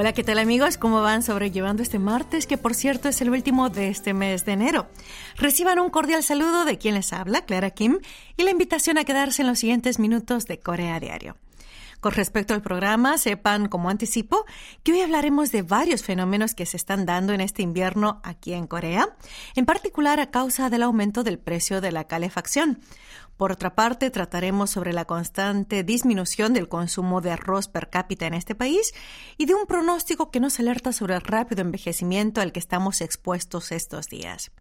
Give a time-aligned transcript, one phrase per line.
[0.00, 0.78] Hola, ¿qué tal amigos?
[0.78, 4.52] ¿Cómo van sobrellevando este martes, que por cierto es el último de este mes de
[4.52, 4.86] enero?
[5.36, 7.98] Reciban un cordial saludo de quien les habla, Clara Kim,
[8.38, 11.36] y la invitación a quedarse en los siguientes minutos de Corea Diario.
[12.00, 14.46] Con respecto al programa, sepan como anticipo
[14.82, 18.66] que hoy hablaremos de varios fenómenos que se están dando en este invierno aquí en
[18.66, 19.16] Corea,
[19.54, 22.80] en particular a causa del aumento del precio de la calefacción.
[23.36, 28.34] Por otra parte, trataremos sobre la constante disminución del consumo de arroz per cápita en
[28.34, 28.92] este país
[29.36, 33.72] y de un pronóstico que nos alerta sobre el rápido envejecimiento al que estamos expuestos
[33.72, 34.52] estos días.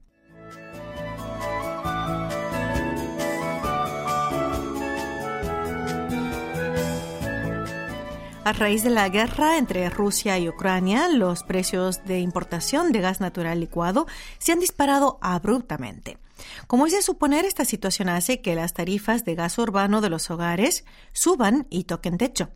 [8.49, 13.19] A raíz de la guerra entre Rusia y Ucrania, los precios de importación de gas
[13.21, 14.07] natural licuado
[14.39, 16.17] se han disparado abruptamente.
[16.65, 20.31] Como es de suponer, esta situación hace que las tarifas de gas urbano de los
[20.31, 20.83] hogares
[21.13, 22.49] suban y toquen techo.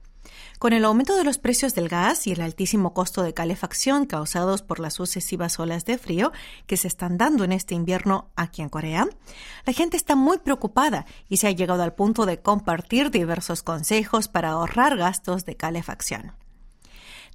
[0.64, 4.62] Con el aumento de los precios del gas y el altísimo costo de calefacción causados
[4.62, 6.32] por las sucesivas olas de frío
[6.68, 9.10] que se están dando en este invierno aquí en Corea,
[9.66, 14.30] la gente está muy preocupada y se ha llegado al punto de compartir diversos consejos
[14.30, 16.32] para ahorrar gastos de calefacción.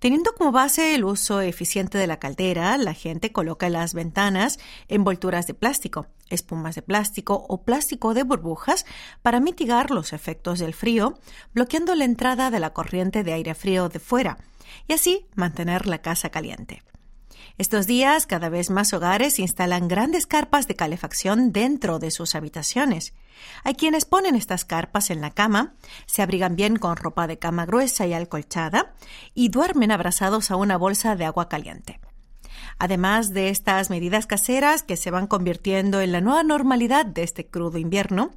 [0.00, 4.60] Teniendo como base el uso eficiente de la caldera, la gente coloca en las ventanas
[4.86, 8.86] envolturas de plástico, espumas de plástico o plástico de burbujas
[9.22, 11.18] para mitigar los efectos del frío,
[11.52, 14.38] bloqueando la entrada de la corriente de aire frío de fuera
[14.86, 16.82] y así mantener la casa caliente.
[17.56, 23.14] Estos días, cada vez más hogares instalan grandes carpas de calefacción dentro de sus habitaciones.
[23.64, 25.74] Hay quienes ponen estas carpas en la cama,
[26.06, 28.94] se abrigan bien con ropa de cama gruesa y alcolchada
[29.34, 32.00] y duermen abrazados a una bolsa de agua caliente.
[32.78, 37.46] Además de estas medidas caseras que se van convirtiendo en la nueva normalidad de este
[37.46, 38.30] crudo invierno,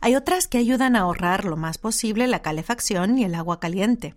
[0.00, 4.14] hay otras que ayudan a ahorrar lo más posible la calefacción y el agua caliente.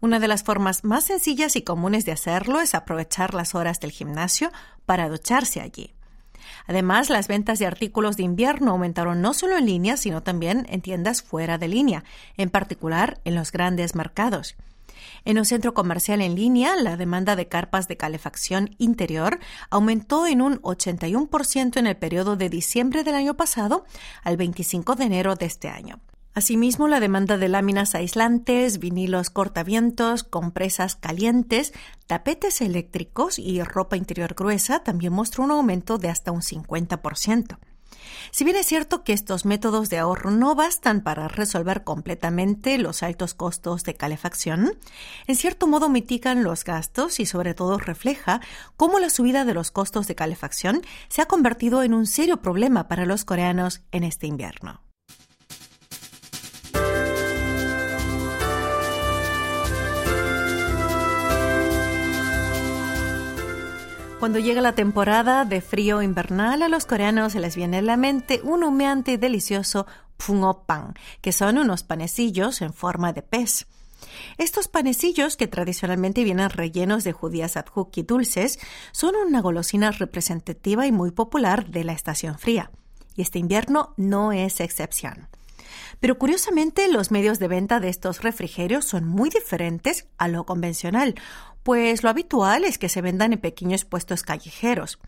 [0.00, 3.92] Una de las formas más sencillas y comunes de hacerlo es aprovechar las horas del
[3.92, 4.50] gimnasio
[4.86, 5.94] para ducharse allí.
[6.66, 10.80] Además, las ventas de artículos de invierno aumentaron no solo en línea, sino también en
[10.80, 12.04] tiendas fuera de línea,
[12.36, 14.56] en particular en los grandes mercados.
[15.24, 19.38] En un centro comercial en línea, la demanda de carpas de calefacción interior
[19.70, 23.84] aumentó en un 81% en el periodo de diciembre del año pasado
[24.22, 26.00] al 25 de enero de este año.
[26.34, 31.74] Asimismo, la demanda de láminas aislantes, vinilos cortavientos, compresas calientes,
[32.06, 37.58] tapetes eléctricos y ropa interior gruesa también mostró un aumento de hasta un 50%.
[38.30, 43.02] Si bien es cierto que estos métodos de ahorro no bastan para resolver completamente los
[43.02, 44.72] altos costos de calefacción,
[45.26, 48.40] en cierto modo mitigan los gastos y sobre todo refleja
[48.76, 52.88] cómo la subida de los costos de calefacción se ha convertido en un serio problema
[52.88, 54.80] para los coreanos en este invierno.
[64.22, 67.96] Cuando llega la temporada de frío invernal, a los coreanos se les viene a la
[67.96, 69.84] mente un humeante y delicioso
[70.64, 73.66] pan, que son unos panecillos en forma de pez.
[74.38, 78.60] Estos panecillos, que tradicionalmente vienen rellenos de judías adjuki dulces,
[78.92, 82.70] son una golosina representativa y muy popular de la estación fría.
[83.16, 85.26] Y este invierno no es excepción.
[86.02, 91.14] Pero curiosamente, los medios de venta de estos refrigerios son muy diferentes a lo convencional,
[91.62, 94.98] pues lo habitual es que se vendan en pequeños puestos callejeros.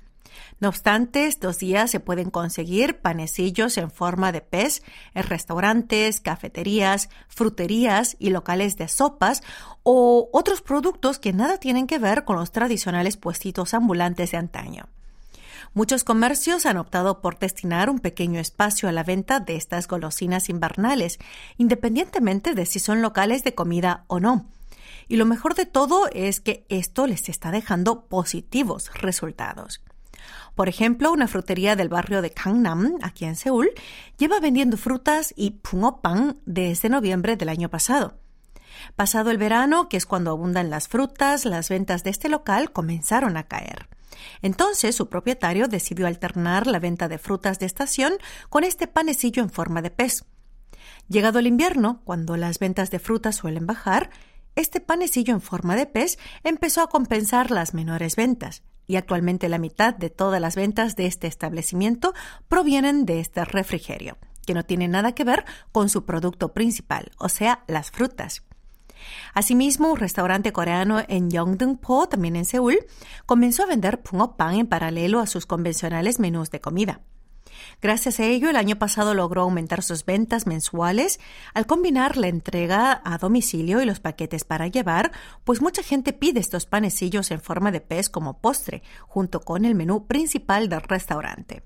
[0.60, 4.84] No obstante, estos días se pueden conseguir panecillos en forma de pez
[5.15, 9.43] en restaurantes, cafeterías, fruterías y locales de sopas
[9.83, 14.94] o otros productos que nada tienen que ver con los tradicionales puestitos ambulantes de antaño.
[15.74, 20.48] Muchos comercios han optado por destinar un pequeño espacio a la venta de estas golosinas
[20.48, 21.18] invernales,
[21.56, 24.46] independientemente de si son locales de comida o no.
[25.08, 29.82] Y lo mejor de todo es que esto les está dejando positivos resultados.
[30.54, 33.70] Por ejemplo, una frutería del barrio de Gangnam, aquí en Seúl,
[34.16, 35.59] lleva vendiendo frutas y
[36.00, 38.15] pan desde noviembre del año pasado.
[38.94, 43.36] Pasado el verano, que es cuando abundan las frutas, las ventas de este local comenzaron
[43.36, 43.88] a caer.
[44.43, 48.15] Entonces su propietario decidió alternar la venta de frutas de estación
[48.49, 50.25] con este panecillo en forma de pez.
[51.09, 54.11] Llegado el invierno, cuando las ventas de frutas suelen bajar,
[54.57, 59.59] este panecillo en forma de pez empezó a compensar las menores ventas, y actualmente la
[59.59, 62.15] mitad de todas las ventas de este establecimiento
[62.49, 64.16] provienen de este refrigerio,
[64.47, 68.43] que no tiene nada que ver con su producto principal, o sea, las frutas.
[69.33, 72.78] Asimismo, un restaurante coreano en Yeongdeungpo, también en Seúl,
[73.27, 74.03] comenzó a vender
[74.36, 77.01] pan en paralelo a sus convencionales menús de comida.
[77.80, 81.21] Gracias a ello, el año pasado logró aumentar sus ventas mensuales
[81.54, 85.12] al combinar la entrega a domicilio y los paquetes para llevar,
[85.45, 89.74] pues mucha gente pide estos panecillos en forma de pez como postre, junto con el
[89.74, 91.62] menú principal del restaurante.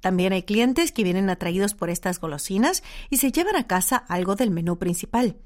[0.00, 4.36] También hay clientes que vienen atraídos por estas golosinas y se llevan a casa algo
[4.36, 5.36] del menú principal.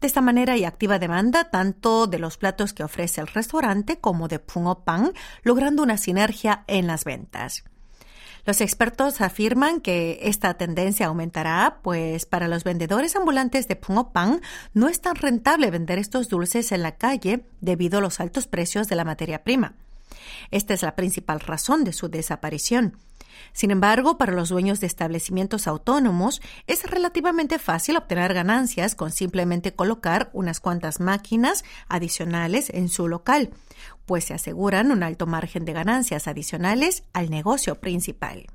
[0.00, 4.28] De esta manera hay activa demanda tanto de los platos que ofrece el restaurante como
[4.28, 5.12] de Pungo Pan,
[5.42, 7.64] logrando una sinergia en las ventas.
[8.46, 14.40] Los expertos afirman que esta tendencia aumentará, pues para los vendedores ambulantes de Pungo Pan
[14.72, 18.88] no es tan rentable vender estos dulces en la calle debido a los altos precios
[18.88, 19.74] de la materia prima.
[20.50, 22.96] Esta es la principal razón de su desaparición.
[23.52, 29.74] Sin embargo, para los dueños de establecimientos autónomos es relativamente fácil obtener ganancias con simplemente
[29.74, 33.50] colocar unas cuantas máquinas adicionales en su local,
[34.06, 38.46] pues se aseguran un alto margen de ganancias adicionales al negocio principal.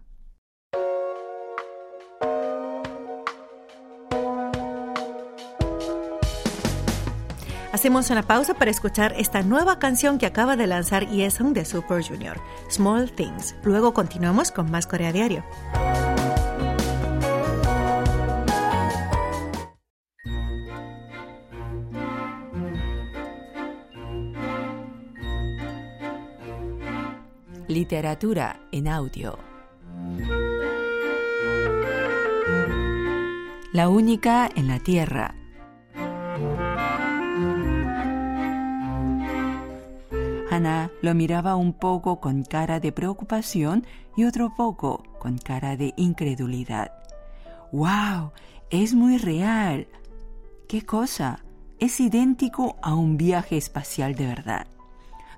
[7.75, 12.01] Hacemos una pausa para escuchar esta nueva canción que acaba de lanzar Yesung de Super
[12.01, 12.39] Junior,
[12.69, 13.54] Small Things.
[13.66, 15.44] Luego continuamos con más Corea Diario.
[27.68, 29.38] Literatura en audio.
[33.74, 35.36] La única en la Tierra
[40.56, 43.86] Ana lo miraba un poco con cara de preocupación
[44.16, 46.94] y otro poco con cara de incredulidad.
[47.74, 48.31] ¡Wow!
[48.69, 49.88] Es muy real.
[50.69, 51.44] ¿Qué cosa?
[51.78, 54.68] Es idéntico a un viaje espacial de verdad.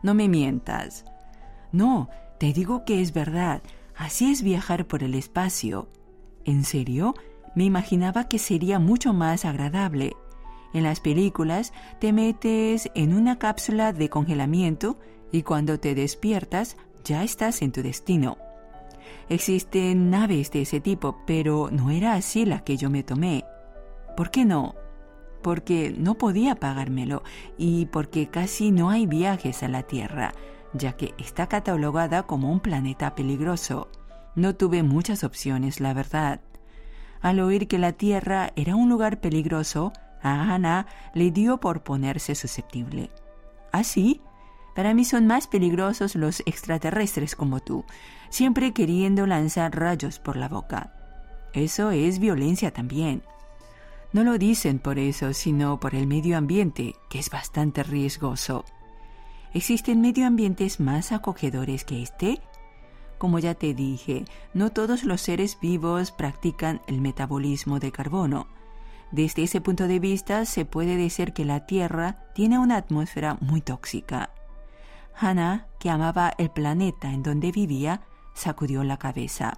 [0.03, 1.03] No me mientas.
[1.71, 2.09] No,
[2.39, 3.63] te digo que es verdad.
[3.95, 5.89] Así es viajar por el espacio.
[6.45, 7.15] ¿En serio?
[7.55, 10.15] Me imaginaba que sería mucho más agradable.
[10.77, 14.99] En las películas te metes en una cápsula de congelamiento
[15.31, 18.37] y cuando te despiertas ya estás en tu destino.
[19.27, 23.43] Existen naves de ese tipo, pero no era así la que yo me tomé.
[24.15, 24.75] ¿Por qué no?
[25.41, 27.23] Porque no podía pagármelo
[27.57, 30.35] y porque casi no hay viajes a la Tierra,
[30.73, 33.89] ya que está catalogada como un planeta peligroso.
[34.35, 36.39] No tuve muchas opciones, la verdad.
[37.19, 39.91] Al oír que la Tierra era un lugar peligroso,
[40.31, 43.09] Ana le dio por ponerse susceptible.
[43.71, 44.27] Así, ¿Ah,
[44.77, 47.83] para mí son más peligrosos los extraterrestres como tú,
[48.29, 50.93] siempre queriendo lanzar rayos por la boca.
[51.53, 53.23] Eso es violencia también.
[54.13, 58.65] No lo dicen por eso, sino por el medio ambiente, que es bastante riesgoso.
[59.51, 62.39] ¿Existen medio ambientes más acogedores que este?
[63.17, 68.47] Como ya te dije, no todos los seres vivos practican el metabolismo de carbono.
[69.11, 73.61] Desde ese punto de vista, se puede decir que la Tierra tiene una atmósfera muy
[73.61, 74.31] tóxica.
[75.15, 78.01] Hannah, que amaba el planeta en donde vivía,
[78.33, 79.57] sacudió la cabeza.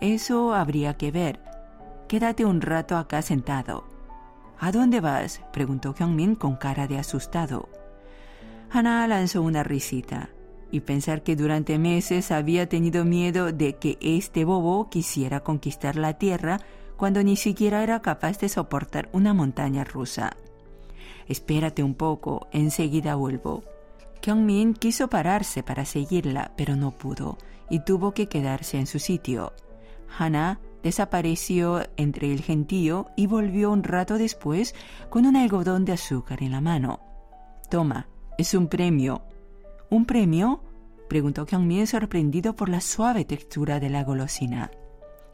[0.00, 1.40] Eso habría que ver.
[2.08, 3.84] Quédate un rato acá sentado.
[4.58, 5.40] ¿A dónde vas?
[5.52, 7.68] preguntó Hyungmin con cara de asustado.
[8.70, 10.30] Hannah lanzó una risita
[10.70, 16.14] y pensar que durante meses había tenido miedo de que este bobo quisiera conquistar la
[16.14, 16.60] tierra
[16.98, 20.36] cuando ni siquiera era capaz de soportar una montaña rusa.
[21.28, 23.62] Espérate un poco, enseguida vuelvo.
[24.20, 27.38] Kyungmin quiso pararse para seguirla, pero no pudo
[27.70, 29.52] y tuvo que quedarse en su sitio.
[30.18, 34.74] Hana desapareció entre el gentío y volvió un rato después
[35.08, 36.98] con un algodón de azúcar en la mano.
[37.70, 39.22] Toma, es un premio.
[39.88, 40.64] ¿Un premio?
[41.08, 44.72] preguntó Kyungmin sorprendido por la suave textura de la golosina.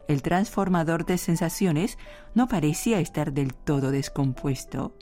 [0.07, 1.97] El transformador de sensaciones
[2.33, 4.95] no parecía estar del todo descompuesto.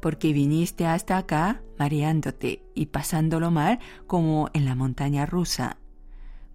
[0.00, 5.76] Porque viniste hasta acá mareándote y pasándolo mal como en la montaña rusa.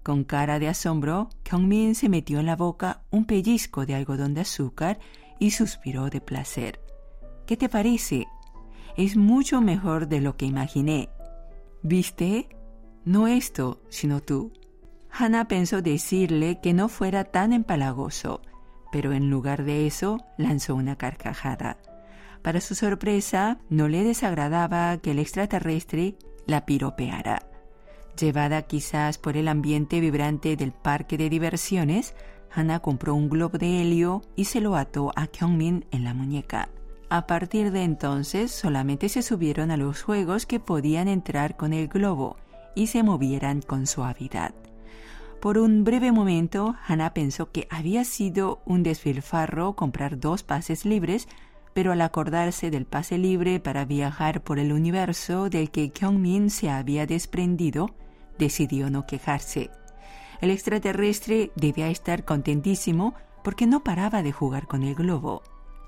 [0.02, 4.42] Con cara de asombro, Kyungmin se metió en la boca un pellizco de algodón de
[4.42, 5.00] azúcar
[5.40, 6.82] y suspiró de placer.
[7.46, 8.28] ¿Qué te parece?
[8.98, 11.10] Es mucho mejor de lo que imaginé.
[11.84, 12.50] ¿Viste?
[13.06, 14.52] No esto, sino tú.
[15.16, 18.42] Hannah pensó decirle que no fuera tan empalagoso,
[18.92, 21.78] pero en lugar de eso lanzó una carcajada.
[22.42, 26.16] Para su sorpresa, no le desagradaba que el extraterrestre
[26.48, 27.44] la piropeara.
[28.20, 32.16] Llevada quizás por el ambiente vibrante del parque de diversiones,
[32.52, 36.70] Hannah compró un globo de helio y se lo ató a Kyungmin en la muñeca.
[37.10, 41.88] A partir de entonces solamente se subieron a los juegos que podían entrar con el
[41.88, 42.38] globo
[42.76, 44.54] y se movieran con suavidad.
[45.44, 51.28] Por un breve momento, Hannah pensó que había sido un desfilfarro comprar dos pases libres,
[51.74, 56.70] pero al acordarse del pase libre para viajar por el universo del que Kyungmin se
[56.70, 57.94] había desprendido,
[58.40, 59.70] decidió no quejarse.
[60.40, 65.44] El extraterrestre debía estar contentísimo porque no paraba de jugar con el globo.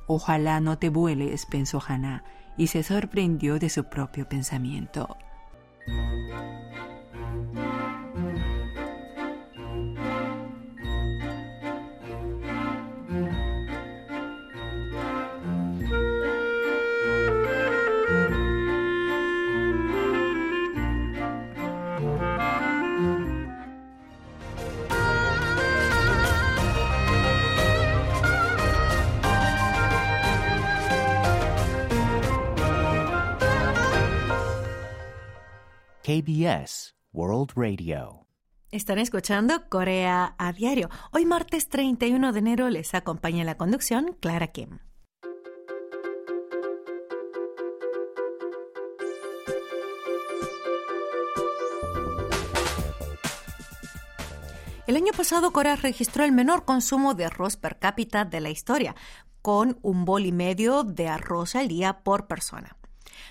[0.05, 2.25] Ojalá no te vueles, pensó Hannah,
[2.57, 5.15] y se sorprendió de su propio pensamiento.
[36.05, 38.27] KBS World Radio.
[38.69, 40.91] Están escuchando Corea a diario.
[41.11, 44.77] Hoy martes 31 de enero les acompaña en la conducción Clara Kim.
[54.85, 58.95] El año pasado Corea registró el menor consumo de arroz per cápita de la historia,
[59.41, 62.77] con un bol y medio de arroz al día por persona.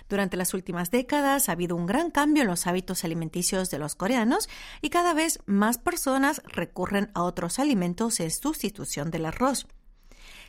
[0.09, 3.95] Durante las últimas décadas ha habido un gran cambio en los hábitos alimenticios de los
[3.95, 4.49] coreanos
[4.81, 9.67] y cada vez más personas recurren a otros alimentos en sustitución del arroz.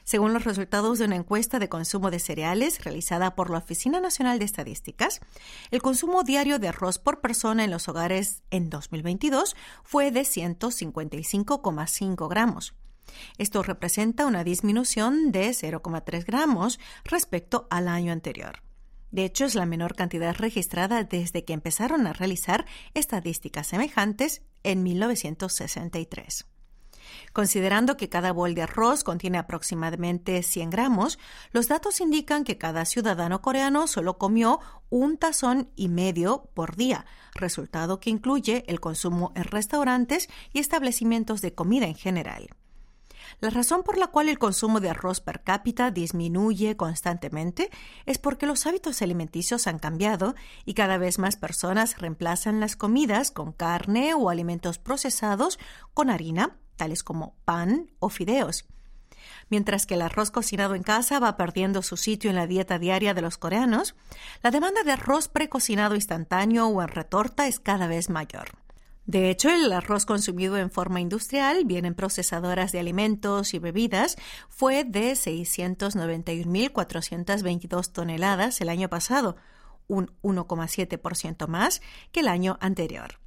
[0.05, 4.37] Según los resultados de una encuesta de consumo de cereales realizada por la Oficina Nacional
[4.37, 5.19] de Estadísticas,
[5.71, 12.29] el consumo diario de arroz por persona en los hogares en 2022 fue de 155,5
[12.29, 12.75] gramos.
[13.39, 18.64] Esto representa una disminución de 0,3 gramos respecto al año anterior.
[19.15, 24.83] De hecho, es la menor cantidad registrada desde que empezaron a realizar estadísticas semejantes en
[24.83, 26.45] 1963.
[27.31, 31.17] Considerando que cada bol de arroz contiene aproximadamente 100 gramos,
[31.53, 37.05] los datos indican que cada ciudadano coreano solo comió un tazón y medio por día,
[37.35, 42.49] resultado que incluye el consumo en restaurantes y establecimientos de comida en general.
[43.45, 47.69] La razón por la cual el consumo de arroz per cápita disminuye constantemente
[48.07, 50.33] es porque los hábitos alimenticios han cambiado
[50.65, 55.59] y cada vez más personas reemplazan las comidas con carne o alimentos procesados
[55.93, 58.65] con harina, tales como pan o fideos.
[59.51, 63.13] Mientras que el arroz cocinado en casa va perdiendo su sitio en la dieta diaria
[63.13, 63.93] de los coreanos,
[64.41, 68.64] la demanda de arroz precocinado instantáneo o en retorta es cada vez mayor.
[69.05, 74.15] De hecho, el arroz consumido en forma industrial, bien en procesadoras de alimentos y bebidas,
[74.49, 79.35] fue de 691.422 toneladas el año pasado,
[79.87, 83.19] un 1,7% más que el año anterior.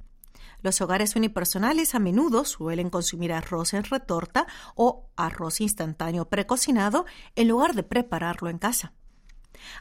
[0.61, 4.45] Los hogares unipersonales a menudo suelen consumir arroz en retorta
[4.75, 7.05] o arroz instantáneo precocinado
[7.35, 8.91] en lugar de prepararlo en casa.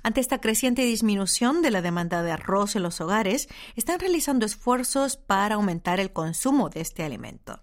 [0.02, 5.16] Ante esta creciente disminución de la demanda de arroz en los hogares, están realizando esfuerzos
[5.16, 7.61] para aumentar el consumo de este alimento.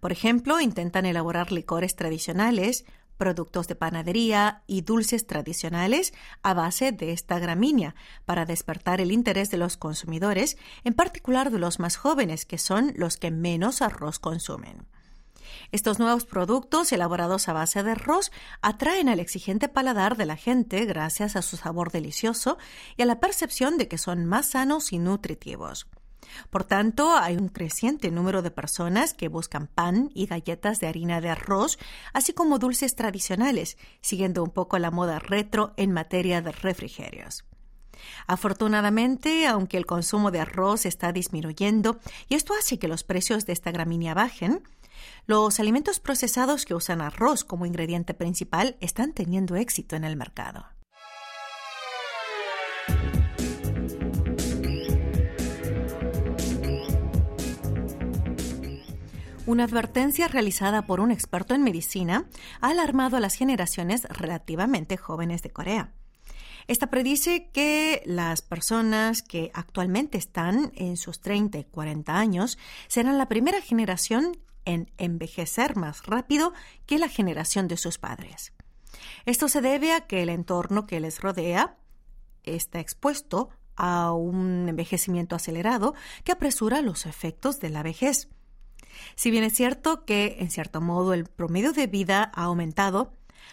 [0.00, 2.84] Por ejemplo, intentan elaborar licores tradicionales,
[3.16, 6.12] productos de panadería y dulces tradicionales
[6.42, 11.58] a base de esta gramínea para despertar el interés de los consumidores, en particular de
[11.58, 14.86] los más jóvenes, que son los que menos arroz consumen.
[15.72, 18.30] Estos nuevos productos elaborados a base de arroz
[18.62, 22.58] atraen al exigente paladar de la gente gracias a su sabor delicioso
[22.96, 25.86] y a la percepción de que son más sanos y nutritivos.
[26.50, 31.20] Por tanto, hay un creciente número de personas que buscan pan y galletas de harina
[31.20, 31.78] de arroz,
[32.12, 37.44] así como dulces tradicionales, siguiendo un poco la moda retro en materia de refrigerios.
[38.26, 41.98] Afortunadamente, aunque el consumo de arroz está disminuyendo
[42.28, 44.62] y esto hace que los precios de esta gramínea bajen,
[45.26, 50.66] los alimentos procesados que usan arroz como ingrediente principal están teniendo éxito en el mercado.
[59.46, 62.24] Una advertencia realizada por un experto en medicina
[62.60, 65.92] ha alarmado a las generaciones relativamente jóvenes de Corea.
[66.66, 72.58] Esta predice que las personas que actualmente están en sus 30 y 40 años
[72.88, 74.36] serán la primera generación
[74.66, 76.52] en envejecer más rápido
[76.84, 78.52] que la generación de sus padres.
[79.24, 81.78] Esto se debe a que el entorno que les rodea
[82.44, 85.94] está expuesto a un envejecimiento acelerado
[86.24, 88.28] que apresura los efectos de la vejez.
[89.14, 93.12] Si bien es cierto que, en cierto modo, el promedio de vida ha aumentado,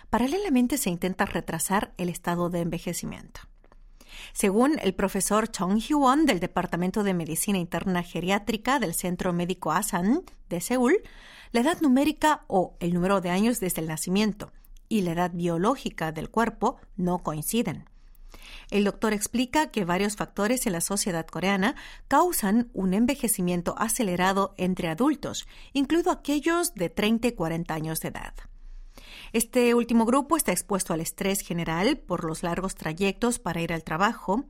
[0.10, 3.41] paralelamente se intenta retrasar el estado de envejecimiento.
[4.34, 10.24] Según el profesor Chong Hee-won del Departamento de Medicina Interna Geriátrica del Centro Médico Asan
[10.50, 11.01] de Seúl,
[11.51, 14.51] la edad numérica o el número de años desde el nacimiento
[14.89, 17.86] y la edad biológica del cuerpo no coinciden.
[18.70, 21.75] El doctor explica que varios factores en la sociedad coreana
[22.08, 28.34] causan un envejecimiento acelerado entre adultos, incluido aquellos de 30 y 40 años de edad.
[29.32, 33.84] Este último grupo está expuesto al estrés general por los largos trayectos para ir al
[33.84, 34.46] trabajo,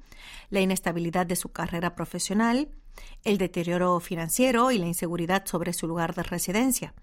[0.50, 2.70] la inestabilidad de su carrera profesional,
[3.24, 6.94] el deterioro financiero y la inseguridad sobre su lugar de residencia.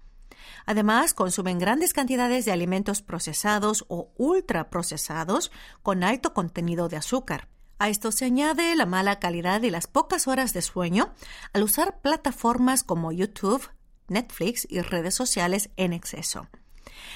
[0.65, 5.51] Además, consumen grandes cantidades de alimentos procesados o ultraprocesados
[5.81, 7.47] con alto contenido de azúcar.
[7.79, 11.13] A esto se añade la mala calidad y las pocas horas de sueño
[11.53, 13.67] al usar plataformas como YouTube,
[14.07, 16.47] Netflix y redes sociales en exceso.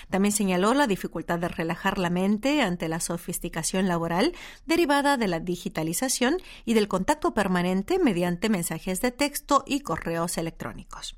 [0.09, 4.33] También señaló la dificultad de relajar la mente ante la sofisticación laboral
[4.65, 11.17] derivada de la digitalización y del contacto permanente mediante mensajes de texto y correos electrónicos.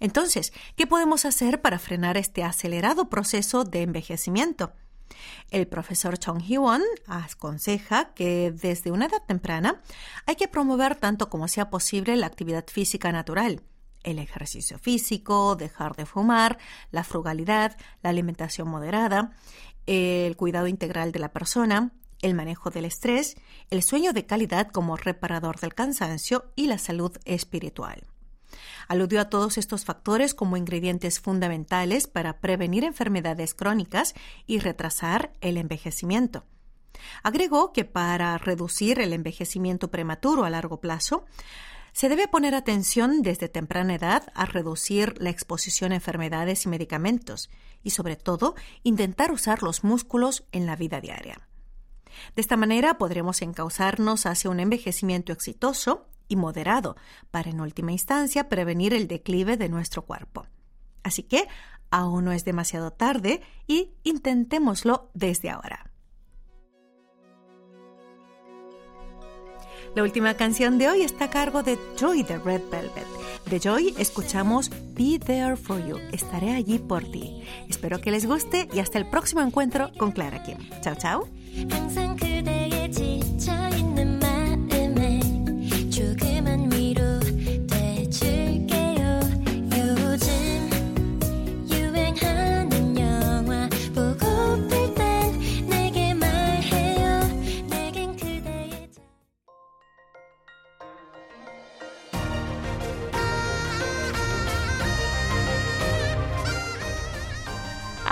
[0.00, 4.72] Entonces, ¿qué podemos hacer para frenar este acelerado proceso de envejecimiento?
[5.50, 9.82] El profesor Chong Hee-won aconseja que desde una edad temprana
[10.26, 13.62] hay que promover tanto como sea posible la actividad física natural,
[14.04, 16.58] el ejercicio físico, dejar de fumar,
[16.90, 19.32] la frugalidad, la alimentación moderada,
[19.86, 21.92] el cuidado integral de la persona,
[22.22, 23.36] el manejo del estrés,
[23.70, 28.06] el sueño de calidad como reparador del cansancio y la salud espiritual.
[28.88, 34.14] Aludió a todos estos factores como ingredientes fundamentales para prevenir enfermedades crónicas
[34.46, 36.44] y retrasar el envejecimiento.
[37.22, 41.24] Agregó que para reducir el envejecimiento prematuro a largo plazo,
[41.94, 47.50] se debe poner atención desde temprana edad a reducir la exposición a enfermedades y medicamentos
[47.84, 51.48] y, sobre todo, intentar usar los músculos en la vida diaria.
[52.34, 56.96] De esta manera podremos encauzarnos hacia un envejecimiento exitoso y moderado
[57.30, 60.46] para, en última instancia, prevenir el declive de nuestro cuerpo.
[61.04, 61.46] Así que
[61.90, 65.93] aún no es demasiado tarde y intentémoslo desde ahora.
[69.94, 73.06] La última canción de hoy está a cargo de Joy de Red Velvet.
[73.46, 75.98] De Joy escuchamos Be There For You.
[76.10, 77.44] Estaré allí por ti.
[77.68, 80.58] Espero que les guste y hasta el próximo encuentro con Clara Kim.
[80.80, 81.28] Chao, chao.